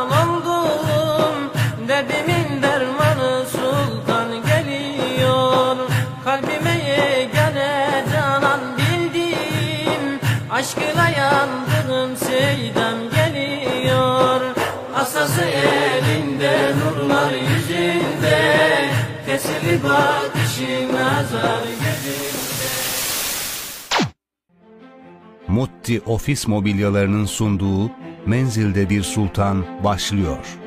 nurlar 16.78 17.32
yüzünde 17.32 18.62
Tesirli 19.26 19.82
bakışı 19.82 20.88
nazar 20.94 21.62
gözünde 21.62 22.32
Mutti 25.48 26.00
ofis 26.06 26.48
mobilyalarının 26.48 27.24
sunduğu 27.24 27.90
Menzilde 28.26 28.90
bir 28.90 29.02
Sultan 29.02 29.84
başlıyor. 29.84 30.61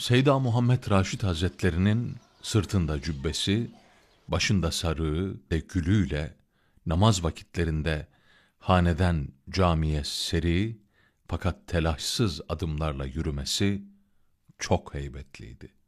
Seyda 0.00 0.38
Muhammed 0.38 0.90
Raşid 0.90 1.22
Hazretlerinin 1.22 2.16
sırtında 2.42 3.02
cübbesi, 3.02 3.70
başında 4.28 4.70
sarığı 4.70 5.36
ve 5.52 5.58
gülüyle 5.58 6.34
namaz 6.86 7.24
vakitlerinde 7.24 8.06
haneden 8.58 9.28
camiye 9.50 10.04
seri 10.04 10.78
fakat 11.28 11.66
telaşsız 11.66 12.40
adımlarla 12.48 13.06
yürümesi 13.06 13.82
çok 14.58 14.94
heybetliydi. 14.94 15.79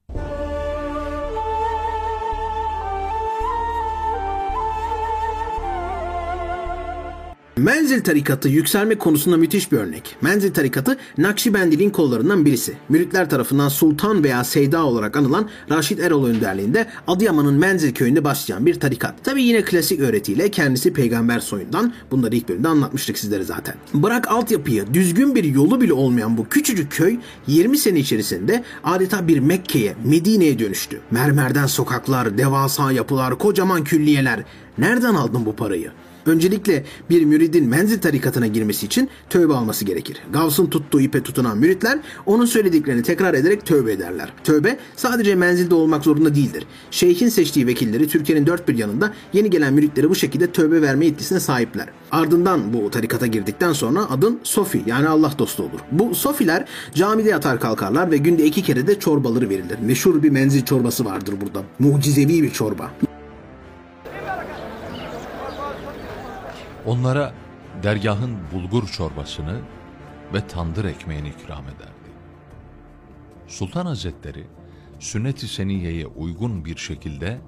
Menzil 7.57 8.05
tarikatı 8.05 8.49
yükselme 8.49 8.95
konusunda 8.95 9.37
müthiş 9.37 9.73
bir 9.73 9.77
örnek. 9.77 10.17
Menzil 10.23 10.55
tarikatı 10.55 10.97
Nakşibendiliğin 11.19 11.91
kollarından 11.91 12.45
birisi. 12.45 12.75
Müritler 12.89 13.31
tarafından 13.31 13.69
Sultan 13.69 14.25
veya 14.25 14.45
Seyda 14.45 14.85
olarak 14.85 15.17
anılan 15.17 15.49
Raşid 15.71 15.99
Erol 15.99 16.27
önderliğinde 16.27 16.87
Adıyaman'ın 17.07 17.55
Menzil 17.55 17.95
köyünde 17.95 18.25
başlayan 18.25 18.67
bir 18.67 18.81
tarikat. 18.81 19.25
Tabi 19.25 19.43
yine 19.43 19.63
klasik 19.65 20.01
öğretiyle 20.01 20.51
kendisi 20.51 20.93
peygamber 20.93 21.41
soyundan. 21.41 21.93
Bunları 22.11 22.37
ilk 22.37 22.49
bölümde 22.49 22.69
anlatmıştık 22.69 23.19
sizlere 23.19 23.45
zaten. 23.45 23.75
Bırak 23.95 24.29
altyapıyı, 24.29 24.95
düzgün 24.95 25.35
bir 25.35 25.45
yolu 25.45 25.81
bile 25.81 25.93
olmayan 25.93 26.37
bu 26.37 26.49
küçücük 26.49 26.93
köy 26.93 27.17
20 27.47 27.79
sene 27.79 27.99
içerisinde 27.99 28.65
adeta 28.85 29.29
bir 29.29 29.39
Mekke'ye, 29.39 29.95
Medine'ye 30.05 30.59
dönüştü. 30.59 31.01
Mermerden 31.11 31.67
sokaklar, 31.67 32.39
devasa 32.39 32.93
yapılar, 32.93 33.39
kocaman 33.39 33.85
külliyeler. 33.85 34.45
Nereden 34.79 35.15
aldın 35.15 35.47
bu 35.47 35.57
parayı? 35.57 35.91
Öncelikle 36.27 36.85
bir 37.11 37.25
müridin 37.25 37.69
menzil 37.69 38.01
tarikatına 38.01 38.47
girmesi 38.47 38.87
için 38.87 39.09
tövbe 39.31 39.55
alması 39.55 39.85
gerekir. 39.85 40.17
Gavs'ın 40.33 40.67
tuttuğu 40.67 41.01
ipe 41.01 41.23
tutunan 41.23 41.59
müritler 41.59 41.99
onun 42.27 42.47
söylediklerini 42.47 43.03
tekrar 43.03 43.35
ederek 43.35 43.67
tövbe 43.67 43.93
ederler. 43.93 44.33
Tövbe 44.45 44.79
sadece 44.97 45.35
menzilde 45.35 45.75
olmak 45.75 46.05
zorunda 46.05 46.35
değildir. 46.35 46.67
Şeyhin 46.91 47.29
seçtiği 47.29 47.67
vekilleri 47.67 48.09
Türkiye'nin 48.09 48.47
dört 48.47 48.69
bir 48.69 48.79
yanında 48.79 49.13
yeni 49.33 49.51
gelen 49.51 49.75
müritleri 49.75 50.11
bu 50.11 50.15
şekilde 50.15 50.53
tövbe 50.53 50.83
verme 50.83 51.07
yetkisine 51.07 51.41
sahipler. 51.41 51.89
Ardından 52.11 52.73
bu 52.73 52.91
tarikata 52.91 53.27
girdikten 53.27 53.73
sonra 53.73 54.11
adın 54.11 54.41
Sofi 54.43 54.83
yani 54.87 55.09
Allah 55.09 55.33
dostu 55.39 55.63
olur. 55.63 55.81
Bu 55.93 56.15
Sofiler 56.15 56.65
camide 56.95 57.29
yatar 57.29 57.61
kalkarlar 57.61 58.11
ve 58.11 58.17
günde 58.17 58.45
iki 58.45 58.63
kere 58.63 58.87
de 58.87 58.99
çorbaları 58.99 59.49
verilir. 59.49 59.79
Meşhur 59.83 60.23
bir 60.23 60.31
menzil 60.31 60.65
çorbası 60.65 61.05
vardır 61.05 61.35
burada. 61.41 61.63
Mucizevi 61.79 62.43
bir 62.43 62.51
çorba. 62.51 62.91
Onlara 66.87 67.35
dergahın 67.83 68.39
bulgur 68.53 68.89
çorbasını 68.89 69.61
ve 70.35 70.47
tandır 70.47 70.85
ekmeğini 70.85 71.29
ikram 71.29 71.65
ederdi. 71.65 71.93
Sultan 73.49 73.87
Hazretleri 73.87 74.47
sünnet-i 74.99 75.49
seniyeye 75.49 76.07
uygun 76.07 76.65
bir 76.65 76.77
şekilde 76.77 77.41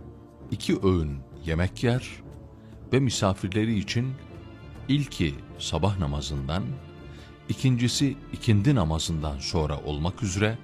iki 0.51 0.79
öğün 0.83 1.21
yemek 1.45 1.85
yer 1.85 2.11
ve 2.93 3.01
misafirleri 3.01 3.79
için 3.79 4.15
ilki 4.89 5.35
sabah 5.59 5.99
namazından, 5.99 6.63
ikincisi 7.49 8.17
ikindi 8.33 8.75
namazından 8.75 9.39
sonra 9.39 9.81
olmak 9.81 10.23
üzere 10.23 10.59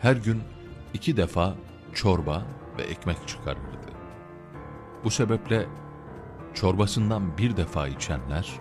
her 0.00 0.16
gün 0.16 0.42
iki 0.94 1.16
defa 1.16 1.54
çorba 1.94 2.46
ve 2.78 2.82
ekmek 2.82 3.28
çıkarırdı. 3.28 3.76
Bu 5.04 5.10
sebeple 5.10 5.66
çorbasından 6.56 7.38
bir 7.38 7.56
defa 7.56 7.88
içenler, 7.88 8.52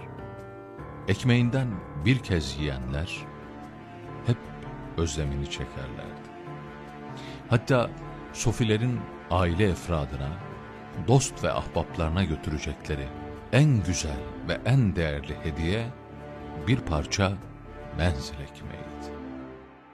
ekmeğinden 1.08 1.68
bir 2.06 2.20
kez 2.20 2.58
yiyenler 2.60 3.26
hep 4.26 4.38
özlemini 4.98 5.50
çekerlerdi. 5.50 6.26
Hatta 7.50 7.90
sofilerin 8.34 9.00
aile 9.32 9.70
efradına, 9.70 10.30
dost 11.08 11.44
ve 11.44 11.52
ahbaplarına 11.52 12.24
götürecekleri 12.24 13.08
en 13.52 13.84
güzel 13.84 14.20
ve 14.48 14.58
en 14.66 14.96
değerli 14.96 15.36
hediye 15.44 15.86
bir 16.68 16.78
parça 16.78 17.34
menzil 17.98 18.34
ekmeğiydi. 18.34 19.25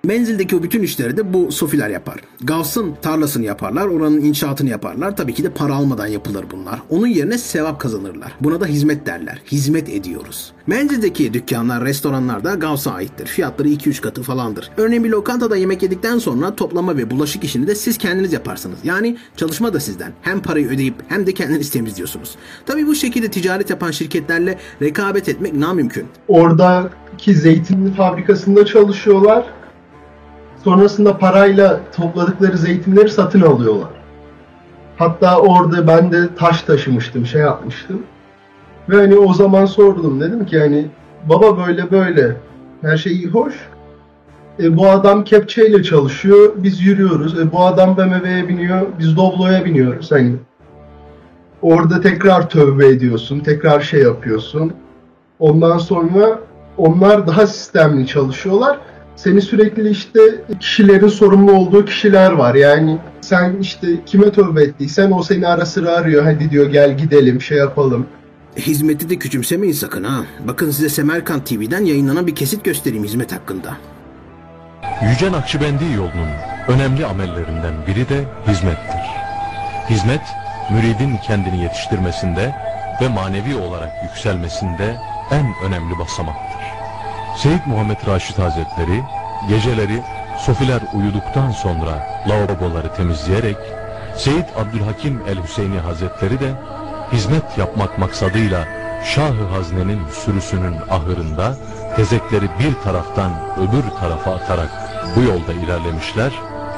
Menzildeki 0.03 0.55
o 0.55 0.63
bütün 0.63 0.83
işleri 0.83 1.17
de 1.17 1.33
bu 1.33 1.51
sofiler 1.51 1.89
yapar. 1.89 2.15
Gavs'ın 2.43 2.95
tarlasını 3.01 3.45
yaparlar, 3.45 3.87
oranın 3.87 4.21
inşaatını 4.21 4.69
yaparlar. 4.69 5.15
Tabii 5.15 5.33
ki 5.33 5.43
de 5.43 5.49
para 5.49 5.75
almadan 5.75 6.07
yapılır 6.07 6.45
bunlar. 6.51 6.81
Onun 6.89 7.07
yerine 7.07 7.37
sevap 7.37 7.79
kazanırlar. 7.79 8.31
Buna 8.41 8.61
da 8.61 8.65
hizmet 8.65 9.05
derler. 9.05 9.41
Hizmet 9.51 9.89
ediyoruz. 9.89 10.51
Menzildeki 10.67 11.33
dükkanlar, 11.33 11.85
restoranlar 11.85 12.43
da 12.43 12.53
Gavs'a 12.53 12.91
aittir. 12.91 13.25
Fiyatları 13.25 13.67
2-3 13.67 14.01
katı 14.01 14.23
falandır. 14.23 14.71
Örneğin 14.77 15.03
bir 15.03 15.09
lokantada 15.09 15.57
yemek 15.57 15.83
yedikten 15.83 16.17
sonra 16.17 16.55
toplama 16.55 16.97
ve 16.97 17.11
bulaşık 17.11 17.43
işini 17.43 17.67
de 17.67 17.75
siz 17.75 17.97
kendiniz 17.97 18.33
yaparsınız. 18.33 18.79
Yani 18.83 19.17
çalışma 19.37 19.73
da 19.73 19.79
sizden. 19.79 20.11
Hem 20.21 20.41
parayı 20.41 20.67
ödeyip 20.67 20.95
hem 21.07 21.27
de 21.27 21.33
kendiniz 21.33 21.69
temizliyorsunuz. 21.69 22.35
Tabii 22.65 22.87
bu 22.87 22.95
şekilde 22.95 23.31
ticaret 23.31 23.69
yapan 23.69 23.91
şirketlerle 23.91 24.57
rekabet 24.81 25.29
etmek 25.29 25.53
namümkün. 25.53 26.05
Oradaki 26.27 27.35
zeytin 27.35 27.93
fabrikasında 27.93 28.65
çalışıyorlar. 28.65 29.60
Sonrasında 30.63 31.17
parayla 31.17 31.79
topladıkları 31.95 32.57
zeytinleri 32.57 33.09
satın 33.09 33.41
alıyorlar. 33.41 33.89
Hatta 34.97 35.39
orada 35.39 35.87
ben 35.87 36.11
de 36.11 36.35
taş 36.35 36.61
taşımıştım, 36.61 37.25
şey 37.25 37.41
yapmıştım. 37.41 38.03
Ve 38.89 38.95
hani 38.95 39.15
o 39.15 39.33
zaman 39.33 39.65
sordum 39.65 40.21
dedim 40.21 40.45
ki 40.45 40.59
hani 40.59 40.85
baba 41.29 41.67
böyle 41.67 41.91
böyle 41.91 42.35
her 42.81 42.97
şey 42.97 43.13
iyi 43.13 43.27
hoş. 43.27 43.53
E, 44.59 44.77
bu 44.77 44.89
adam 44.89 45.23
kepçeyle 45.23 45.83
çalışıyor, 45.83 46.53
biz 46.55 46.81
yürüyoruz. 46.81 47.39
E, 47.39 47.51
bu 47.51 47.65
adam 47.65 47.97
BMW'ye 47.97 48.47
biniyor, 48.47 48.81
biz 48.99 49.17
Doblo'ya 49.17 49.65
biniyoruz. 49.65 50.11
Hani 50.11 50.35
orada 51.61 52.01
tekrar 52.01 52.49
tövbe 52.49 52.87
ediyorsun, 52.87 53.39
tekrar 53.39 53.81
şey 53.81 54.01
yapıyorsun. 54.01 54.73
Ondan 55.39 55.77
sonra 55.77 56.39
onlar 56.77 57.27
daha 57.27 57.47
sistemli 57.47 58.07
çalışıyorlar. 58.07 58.79
Seni 59.15 59.41
sürekli 59.41 59.89
işte 59.89 60.19
kişilerin 60.59 61.07
sorumlu 61.07 61.51
olduğu 61.51 61.85
kişiler 61.85 62.31
var. 62.31 62.55
Yani 62.55 62.97
sen 63.21 63.57
işte 63.61 63.87
kime 64.05 64.31
tövbe 64.31 64.63
ettiysen 64.63 65.11
o 65.11 65.23
seni 65.23 65.47
ara 65.47 65.65
sıra 65.65 65.89
arıyor. 65.91 66.23
Hadi 66.23 66.51
diyor 66.51 66.71
gel 66.71 66.97
gidelim 66.97 67.41
şey 67.41 67.57
yapalım. 67.57 68.05
Hizmeti 68.57 69.09
de 69.09 69.15
küçümsemeyin 69.15 69.73
sakın 69.73 70.03
ha. 70.03 70.23
Bakın 70.47 70.71
size 70.71 70.89
Semerkant 70.89 71.45
TV'den 71.45 71.85
yayınlanan 71.85 72.27
bir 72.27 72.35
kesit 72.35 72.63
göstereyim 72.63 73.03
hizmet 73.03 73.31
hakkında. 73.31 73.77
Yüce 75.09 75.31
Nakşibendi 75.31 75.83
yolunun 75.95 76.29
önemli 76.67 77.05
amellerinden 77.05 77.73
biri 77.87 78.09
de 78.09 78.23
hizmettir. 78.47 79.01
Hizmet, 79.89 80.21
müridin 80.71 81.17
kendini 81.27 81.63
yetiştirmesinde 81.63 82.55
ve 83.01 83.07
manevi 83.07 83.55
olarak 83.55 83.89
yükselmesinde 84.03 84.95
en 85.31 85.45
önemli 85.65 85.99
basamaktır. 85.99 86.61
Seyyid 87.37 87.65
Muhammed 87.65 88.07
Raşid 88.07 88.37
Hazretleri 88.37 89.03
geceleri 89.49 90.01
sofiler 90.39 90.81
uyuduktan 90.93 91.51
sonra 91.51 92.07
lavaboları 92.27 92.93
temizleyerek 92.93 93.57
Seyyid 94.17 94.45
Abdülhakim 94.57 95.21
el-Hüseyni 95.27 95.79
Hazretleri 95.79 96.39
de 96.39 96.51
hizmet 97.11 97.57
yapmak 97.57 97.97
maksadıyla 97.97 98.67
Şah-ı 99.05 99.47
Hazne'nin 99.53 100.01
sürüsünün 100.25 100.75
ahırında 100.89 101.55
tezekleri 101.95 102.45
bir 102.59 102.83
taraftan 102.83 103.31
öbür 103.57 103.99
tarafa 103.99 104.35
atarak 104.35 104.69
bu 105.15 105.21
yolda 105.21 105.53
ilerlemişler 105.53 106.31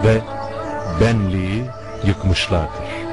ve 0.03 0.21
benliği 1.01 1.65
yıkmışlardır. 2.03 3.03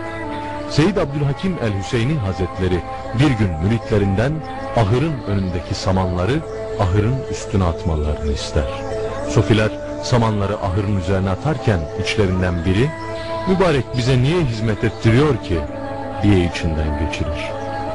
Seyyid 0.70 0.96
Abdülhakim 0.96 1.57
el-Hüseyni 1.62 2.18
Hazretleri 2.18 2.81
bir 3.18 3.31
gün 3.31 3.50
müritlerinden 3.64 4.33
ahırın 4.76 5.22
önündeki 5.26 5.74
samanları 5.74 6.40
ahırın 6.81 7.16
üstüne 7.31 7.64
atmalarını 7.64 8.33
ister. 8.33 8.69
Sofiler 9.29 9.71
samanları 10.03 10.57
ahırın 10.57 11.01
üzerine 11.01 11.31
atarken 11.31 11.81
içlerinden 12.03 12.64
biri 12.64 12.90
mübarek 13.49 13.85
bize 13.97 14.23
niye 14.23 14.43
hizmet 14.43 14.85
ettiriyor 14.85 15.43
ki 15.43 15.61
diye 16.23 16.45
içinden 16.45 17.07
geçirir. 17.07 17.51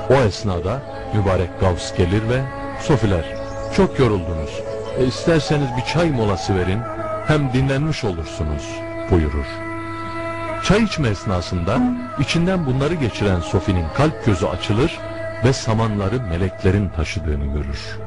O 0.09 0.13
esnada 0.13 0.81
mübarek 1.13 1.59
Gavs 1.59 1.97
gelir 1.97 2.29
ve 2.29 2.41
Sofiler 2.81 3.25
çok 3.75 3.99
yoruldunuz. 3.99 4.61
E, 4.99 5.05
isterseniz 5.05 5.67
bir 5.77 5.93
çay 5.93 6.11
molası 6.11 6.55
verin 6.55 6.79
hem 7.27 7.53
dinlenmiş 7.53 8.03
olursunuz 8.03 8.63
buyurur. 9.11 9.45
Çay 10.63 10.83
içme 10.83 11.07
esnasında 11.07 11.79
içinden 12.19 12.65
bunları 12.65 12.93
geçiren 12.93 13.39
Sofi'nin 13.39 13.85
kalp 13.97 14.25
gözü 14.25 14.45
açılır 14.45 14.99
ve 15.45 15.53
samanları 15.53 16.21
meleklerin 16.21 16.89
taşıdığını 16.89 17.45
görür. 17.45 17.99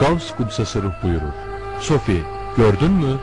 Gavs 0.00 0.36
Kudsesi 0.36 0.82
Ruh 0.82 0.92
buyurur. 1.02 1.34
Sofi 1.80 2.22
gördün 2.56 2.90
mü? 2.90 3.18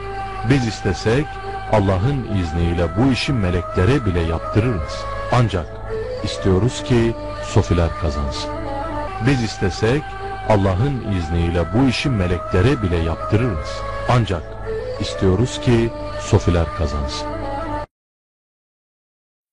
Biz 0.50 0.68
istesek 0.68 1.26
Allah'ın 1.72 2.28
izniyle 2.38 2.88
bu 2.98 3.12
işi 3.12 3.34
meleklere 3.34 4.06
bile 4.06 4.20
yaptırırız. 4.20 5.04
Ancak 5.32 5.66
istiyoruz 6.24 6.84
ki 6.84 7.16
Sofiler 7.44 7.90
kazansın. 8.02 8.52
Biz 9.28 9.44
istesek 9.44 10.04
Allah'ın 10.50 11.14
izniyle 11.18 11.66
bu 11.74 11.90
işi 11.90 12.10
meleklere 12.10 12.82
bile 12.82 12.98
yaptırırız. 12.98 13.70
Ancak 14.10 14.44
istiyoruz 15.00 15.62
ki 15.62 15.90
Sofiler 16.22 16.66
kazansın. 16.78 17.37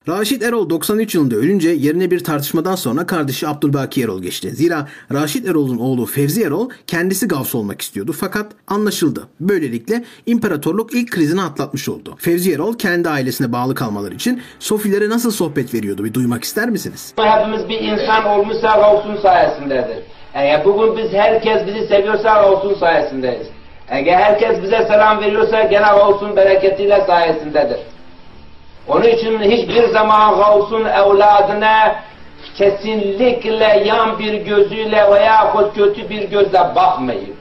Raşit 0.09 0.43
Erol 0.43 0.71
93 0.71 1.15
yılında 1.15 1.37
ölünce 1.37 1.69
yerine 1.71 2.11
bir 2.11 2.25
tartışmadan 2.25 2.75
sonra 2.75 3.07
kardeşi 3.07 3.49
Abdülbaki 3.49 4.03
Erol 4.03 4.23
geçti. 4.23 4.51
Zira 4.51 4.89
Raşit 5.13 5.49
Erol'un 5.49 5.79
oğlu 5.79 6.07
Fevzi 6.07 6.43
Erol 6.43 6.69
kendisi 6.87 7.29
Gavs 7.29 7.55
olmak 7.55 7.83
istiyordu 7.83 8.13
fakat 8.21 8.47
anlaşıldı. 8.69 9.29
Böylelikle 9.41 10.05
imparatorluk 10.27 10.95
ilk 10.95 11.11
krizini 11.11 11.43
atlatmış 11.43 11.89
oldu. 11.89 12.15
Fevzi 12.19 12.53
Erol 12.53 12.79
kendi 12.79 13.09
ailesine 13.09 13.53
bağlı 13.53 13.75
kalmaları 13.75 14.15
için 14.15 14.43
Sofilere 14.59 15.09
nasıl 15.09 15.31
sohbet 15.31 15.75
veriyordu 15.75 16.05
bir 16.05 16.15
duymak 16.15 16.45
ister 16.45 16.71
misiniz? 16.71 17.15
Hepimiz 17.17 17.69
bir 17.69 17.81
insan 17.81 18.25
olmuşsa 18.25 18.77
Gavs'un 18.77 19.23
sayesindedir. 19.23 19.99
Eğer 20.35 20.65
bugün 20.65 20.97
biz 20.97 21.13
herkes 21.13 21.67
bizi 21.67 21.87
seviyorsa 21.87 22.35
Gavs'un 22.35 22.75
sayesindeyiz. 22.75 23.47
Eğer 23.89 24.19
herkes 24.19 24.63
bize 24.63 24.87
selam 24.89 25.21
veriyorsa 25.21 25.63
gene 25.63 25.87
Gavs'un 25.87 26.37
bereketiyle 26.37 27.05
sayesindedir. 27.07 27.94
Onun 28.89 29.03
için 29.03 29.41
hiçbir 29.41 29.89
zaman 29.89 30.37
Gavs'un 30.37 30.85
evladına 30.85 31.97
kesinlikle 32.55 33.83
yan 33.87 34.19
bir 34.19 34.33
gözüyle 34.33 35.11
veya 35.11 35.53
kötü 35.75 36.11
bir 36.11 36.23
gözle 36.31 36.75
bakmayın. 36.75 37.35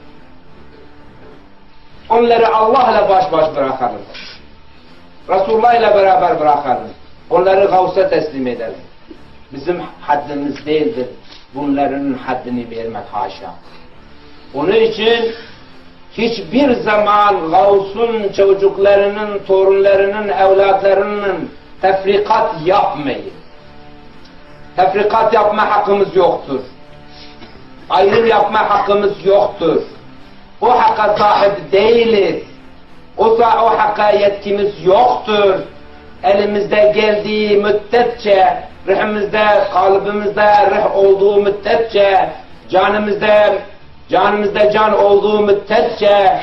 Onları 2.08 2.54
Allah'la 2.56 3.08
baş 3.08 3.32
baş 3.32 3.56
bırakalım. 3.56 4.02
Resulullah 5.28 5.74
ile 5.74 5.94
beraber 5.94 6.40
bırakalım. 6.40 6.88
Onları 7.30 7.64
Gavs'a 7.64 8.08
teslim 8.08 8.46
edelim. 8.46 8.80
Bizim 9.52 9.82
haddimiz 10.00 10.66
değildir. 10.66 11.06
Bunların 11.54 12.14
haddini 12.26 12.70
vermek 12.70 13.04
haşa. 13.12 13.54
Onun 14.54 14.74
için 14.74 15.34
hiçbir 16.18 16.74
zaman 16.74 17.50
Gavs'un 17.50 18.32
çocuklarının, 18.32 19.38
torunlarının, 19.46 20.28
evlatlarının 20.28 21.50
tefrikat 21.82 22.54
yapmayın. 22.64 23.32
Tefrikat 24.76 25.34
yapma 25.34 25.70
hakkımız 25.70 26.16
yoktur. 26.16 26.60
Ayrım 27.90 28.26
yapma 28.26 28.70
hakkımız 28.70 29.26
yoktur. 29.26 29.82
O 30.60 30.70
hakka 30.80 31.16
sahip 31.18 31.72
değiliz. 31.72 32.42
O, 33.18 33.24
o 33.40 33.78
hakka 33.78 34.10
yetkimiz 34.10 34.84
yoktur. 34.84 35.54
Elimizde 36.22 36.92
geldiği 36.94 37.56
müddetçe, 37.56 38.62
ruhumuzda, 38.88 39.68
kalbimizde 39.72 40.70
ruh 40.70 40.96
olduğu 40.96 41.36
müddetçe, 41.36 42.30
canımızda 42.68 43.52
canımızda 44.08 44.70
can 44.70 45.04
olduğu 45.04 45.40
müddetçe, 45.40 46.40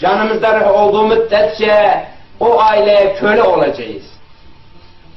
canımızda 0.00 0.60
ruh 0.60 0.80
olduğu 0.80 1.06
müddetçe 1.06 2.04
o 2.40 2.60
aileye 2.60 3.14
köle 3.14 3.42
olacağız. 3.42 4.02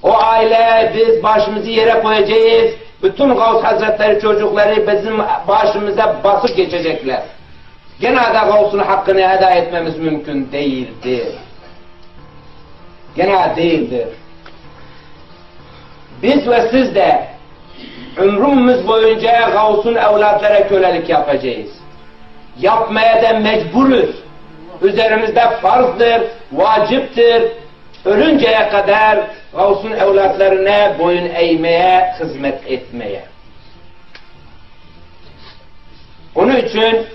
O 0.03 0.17
aile 0.17 0.93
biz 0.95 1.23
başımızı 1.23 1.69
yere 1.69 2.01
koyacağız. 2.01 2.71
Bütün 3.03 3.35
Gavs 3.35 3.63
Hazretleri 3.63 4.21
çocukları 4.21 4.87
bizim 4.87 5.19
başımıza 5.47 6.23
basıp 6.23 6.57
geçecekler. 6.57 7.21
Gene 7.99 8.15
de 8.15 8.39
Gavs'un 8.45 8.79
hakkını 8.79 9.21
eda 9.21 9.49
etmemiz 9.49 9.97
mümkün 9.97 10.51
değildir. 10.51 11.27
Gene 13.15 13.55
değildir. 13.55 14.07
biz 16.23 16.47
ve 16.47 16.69
siz 16.71 16.95
de 16.95 17.27
ömrümüz 18.17 18.87
boyunca 18.87 19.49
Gavs'un 19.49 19.95
evlatlara 19.95 20.67
kölelik 20.67 21.09
yapacağız. 21.09 21.69
Yapmaya 22.59 23.21
da 23.21 23.39
mecburuz. 23.39 24.15
Üzerimizde 24.81 25.49
farzdır, 25.61 26.21
vaciptir. 26.51 27.43
Ölünceye 28.05 28.69
kadar 28.69 29.19
Gavs'un 29.53 29.91
evlatlarına 29.91 30.99
boyun 30.99 31.29
eğmeye, 31.35 32.13
hizmet 32.19 32.71
etmeye. 32.71 33.23
Onun 36.35 36.55
için 36.55 37.05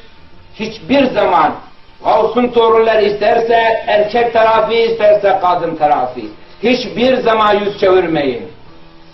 hiçbir 0.54 1.04
zaman 1.04 1.54
Gavs'un 2.04 2.48
torunları 2.48 3.02
isterse 3.02 3.84
erkek 3.86 4.32
tarafı 4.32 4.72
isterse 4.72 5.38
kadın 5.42 5.76
tarafı 5.76 6.20
hiçbir 6.62 7.16
zaman 7.16 7.54
yüz 7.54 7.80
çevirmeyin. 7.80 8.48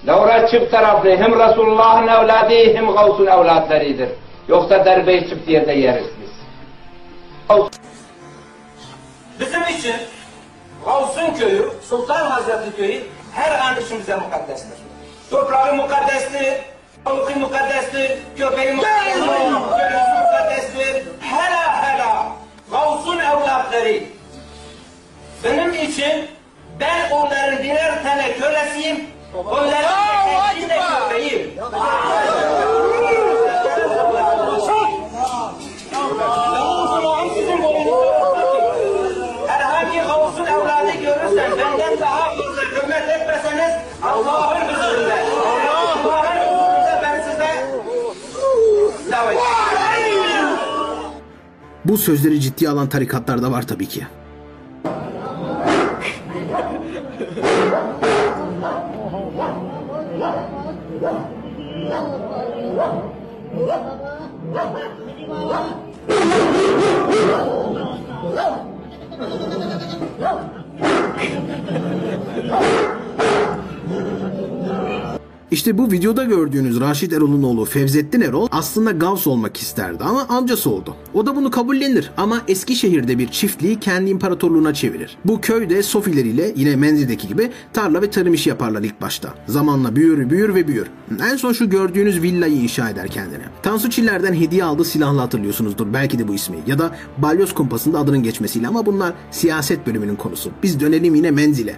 Lavra 0.07 0.49
çift 0.49 0.71
taraflı 0.71 1.17
hem 1.17 1.41
Resulullah'ın 1.41 2.09
evladı 2.09 2.77
hem 2.77 2.87
Gavs'un 2.87 3.27
evlatlarıdır. 3.27 4.09
Yoksa 4.49 4.85
derbeyi 4.85 5.29
çift 5.29 5.49
yerde 5.49 5.73
yeriz 5.73 6.07
biz. 6.23 6.31
Bizim 9.41 9.63
için 9.63 9.95
Gavs'un 10.85 11.35
köyü, 11.35 11.71
Sultan 11.89 12.31
Hazretli 12.31 12.77
köyü 12.77 13.03
her 13.33 13.51
an 13.51 13.81
içimize 13.85 14.17
mukaddestir. 14.17 14.79
Toprağı 15.31 15.75
mukaddestir, 15.75 16.55
balığı 17.07 17.37
mukaddestir, 17.37 18.13
köpeği 18.37 18.73
mukaddestir, 18.73 19.51
mukaddestir. 19.51 21.05
Hela 21.21 21.83
hela 21.83 22.27
Gavs'un 22.71 23.19
evlatları. 23.19 24.01
Benim 25.45 25.75
için 25.75 26.27
ben 26.81 27.11
onların 27.11 27.63
birer 27.63 28.03
tane 28.03 28.33
kölesiyim, 28.33 29.07
Bu 51.85 51.99
sözleri 51.99 52.41
ciddiye 52.41 52.71
alan 52.71 52.89
tarikatlar 52.89 53.43
da 53.43 53.51
var 53.53 53.67
tabii 53.67 53.89
ki. 53.89 54.07
İşte 75.51 75.79
bu 75.79 75.93
videoda 75.93 76.25
gördüğünüz 76.25 76.81
Raşit 76.81 77.13
Erol'un 77.13 77.43
oğlu 77.43 77.65
Fevzettin 77.65 78.21
Erol 78.21 78.49
aslında 78.51 78.91
Gavs 78.91 79.27
olmak 79.27 79.57
isterdi 79.57 80.05
ama 80.05 80.27
amcası 80.29 80.71
oldu. 80.71 80.97
O 81.15 81.27
da 81.27 81.37
bunu 81.37 81.51
kabullenir 81.51 82.11
ama 82.17 82.43
Eskişehir'de 82.49 83.19
bir 83.19 83.29
çiftliği 83.29 83.81
kendi 83.81 84.11
imparatorluğuna 84.11 84.75
çevirir. 84.75 85.17
Bu 85.25 85.41
köyde 85.41 85.83
sofileriyle 85.83 86.53
yine 86.57 86.77
Menzil'deki 86.77 87.29
gibi 87.29 87.51
tarla 87.73 88.03
ve 88.03 88.11
tarım 88.11 88.35
işi 88.35 88.49
yaparlar 88.49 88.83
ilk 88.83 89.01
başta. 89.01 89.35
Zamanla 89.47 89.97
büyür 89.97 90.31
büyür 90.31 90.55
ve 90.55 90.69
büyür. 90.69 90.87
En 91.33 91.37
son 91.37 91.53
şu 91.53 91.71
gördüğünüz 91.71 92.23
villayı 92.23 92.55
inşa 92.55 92.91
eder 92.91 93.09
kendine. 93.09 93.45
Tansu 93.63 93.91
Çiller'den 93.91 94.35
hediye 94.35 94.65
aldığı 94.65 94.85
silahla 94.85 95.23
hatırlıyorsunuzdur 95.23 95.93
belki 95.93 96.19
de 96.19 96.29
bu 96.29 96.35
ismi. 96.35 96.57
Ya 96.67 96.79
da 96.79 96.97
Balyoz 97.19 97.55
Kumpası'nda 97.55 97.99
adının 97.99 98.23
geçmesiyle 98.23 98.69
ama 98.69 98.87
bunlar 98.87 99.15
siyaset 99.31 99.87
bölümünün 99.87 100.17
konusu. 100.17 100.51
Biz 100.63 100.81
dönelim 100.81 101.15
yine 101.15 101.31
Menzil'e. 101.31 101.77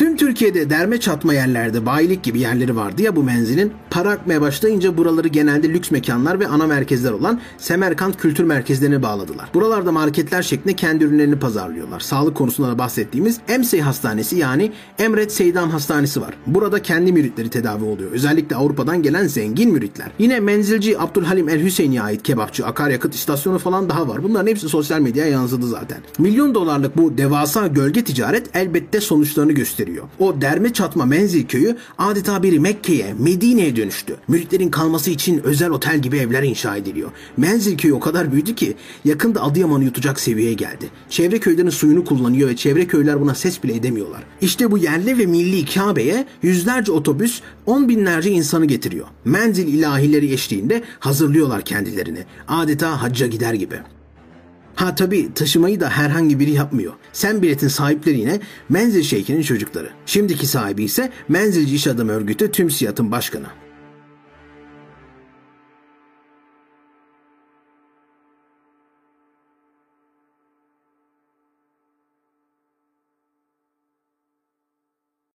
Tüm 0.00 0.16
Türkiye'de 0.16 0.70
derme 0.70 1.00
çatma 1.00 1.34
yerlerde 1.34 1.86
bayilik 1.86 2.22
gibi 2.22 2.40
yerleri 2.40 2.76
vardı 2.76 3.02
ya 3.02 3.16
bu 3.16 3.22
menzilin. 3.22 3.72
Para 3.90 4.10
akmaya 4.10 4.40
başlayınca 4.40 4.96
buraları 4.96 5.28
genelde 5.28 5.68
lüks 5.68 5.90
mekanlar 5.90 6.40
ve 6.40 6.46
ana 6.46 6.66
merkezler 6.66 7.12
olan 7.12 7.40
Semerkant 7.58 8.16
kültür 8.16 8.44
merkezlerine 8.44 9.02
bağladılar. 9.02 9.50
Buralarda 9.54 9.92
marketler 9.92 10.42
şeklinde 10.42 10.76
kendi 10.76 11.04
ürünlerini 11.04 11.38
pazarlıyorlar. 11.38 12.00
Sağlık 12.00 12.36
konusunda 12.36 12.68
da 12.68 12.78
bahsettiğimiz 12.78 13.40
Emsey 13.48 13.80
Hastanesi 13.80 14.36
yani 14.36 14.72
Emret 14.98 15.32
Seydam 15.32 15.70
Hastanesi 15.70 16.20
var. 16.20 16.34
Burada 16.46 16.82
kendi 16.82 17.12
müritleri 17.12 17.50
tedavi 17.50 17.84
oluyor. 17.84 18.10
Özellikle 18.12 18.56
Avrupa'dan 18.56 19.02
gelen 19.02 19.26
zengin 19.26 19.72
müritler. 19.72 20.10
Yine 20.18 20.40
menzilci 20.40 21.00
Abdülhalim 21.00 21.48
El 21.48 21.62
Hüseyin'e 21.62 22.02
ait 22.02 22.22
kebapçı, 22.22 22.66
akaryakıt 22.66 23.14
istasyonu 23.14 23.58
falan 23.58 23.88
daha 23.88 24.08
var. 24.08 24.22
Bunların 24.22 24.46
hepsi 24.46 24.68
sosyal 24.68 25.00
medyaya 25.00 25.30
yansıdı 25.30 25.66
zaten. 25.66 25.98
Milyon 26.18 26.54
dolarlık 26.54 26.96
bu 26.96 27.18
devasa 27.18 27.66
gölge 27.66 28.04
ticaret 28.04 28.56
elbette 28.56 29.00
sonuçlarını 29.00 29.52
gösteriyor. 29.52 29.89
O 30.18 30.40
derme 30.40 30.72
çatma 30.72 31.06
menzil 31.06 31.46
köyü 31.46 31.76
adeta 31.98 32.42
bir 32.42 32.58
Mekke'ye, 32.58 33.14
Medine'ye 33.18 33.76
dönüştü. 33.76 34.16
Müritlerin 34.28 34.70
kalması 34.70 35.10
için 35.10 35.40
özel 35.44 35.70
otel 35.70 35.98
gibi 35.98 36.16
evler 36.16 36.42
inşa 36.42 36.76
ediliyor. 36.76 37.10
Menzil 37.36 37.78
köyü 37.78 37.94
o 37.94 38.00
kadar 38.00 38.32
büyüdü 38.32 38.54
ki 38.54 38.76
yakında 39.04 39.42
Adıyaman'ı 39.42 39.84
yutacak 39.84 40.20
seviyeye 40.20 40.54
geldi. 40.54 40.90
Çevre 41.10 41.38
köylerin 41.38 41.70
suyunu 41.70 42.04
kullanıyor 42.04 42.48
ve 42.48 42.56
çevre 42.56 42.86
köyler 42.86 43.20
buna 43.20 43.34
ses 43.34 43.62
bile 43.62 43.74
edemiyorlar. 43.74 44.22
İşte 44.40 44.70
bu 44.70 44.78
yerli 44.78 45.18
ve 45.18 45.26
milli 45.26 45.64
Kabe'ye 45.64 46.26
yüzlerce 46.42 46.92
otobüs 46.92 47.40
on 47.66 47.88
binlerce 47.88 48.30
insanı 48.30 48.66
getiriyor. 48.66 49.06
Menzil 49.24 49.68
ilahileri 49.68 50.32
eşliğinde 50.32 50.82
hazırlıyorlar 50.98 51.62
kendilerini. 51.62 52.24
Adeta 52.48 53.02
hacca 53.02 53.26
gider 53.26 53.54
gibi. 53.54 53.76
Ha 54.80 54.94
tabi 54.94 55.34
taşımayı 55.34 55.80
da 55.80 55.90
herhangi 55.90 56.40
biri 56.40 56.50
yapmıyor. 56.50 56.92
Sen 57.12 57.42
biletin 57.42 57.68
sahipleri 57.68 58.18
yine 58.18 58.40
Menzil 58.68 59.02
Şeyh'inin 59.02 59.42
çocukları. 59.42 59.90
Şimdiki 60.06 60.46
sahibi 60.46 60.84
ise 60.84 61.10
Menzilci 61.28 61.74
İş 61.74 61.86
Adamı 61.86 62.12
Örgütü 62.12 62.50
Tüm 62.50 62.70
Siyat'ın 62.70 63.10
başkanı. 63.10 63.46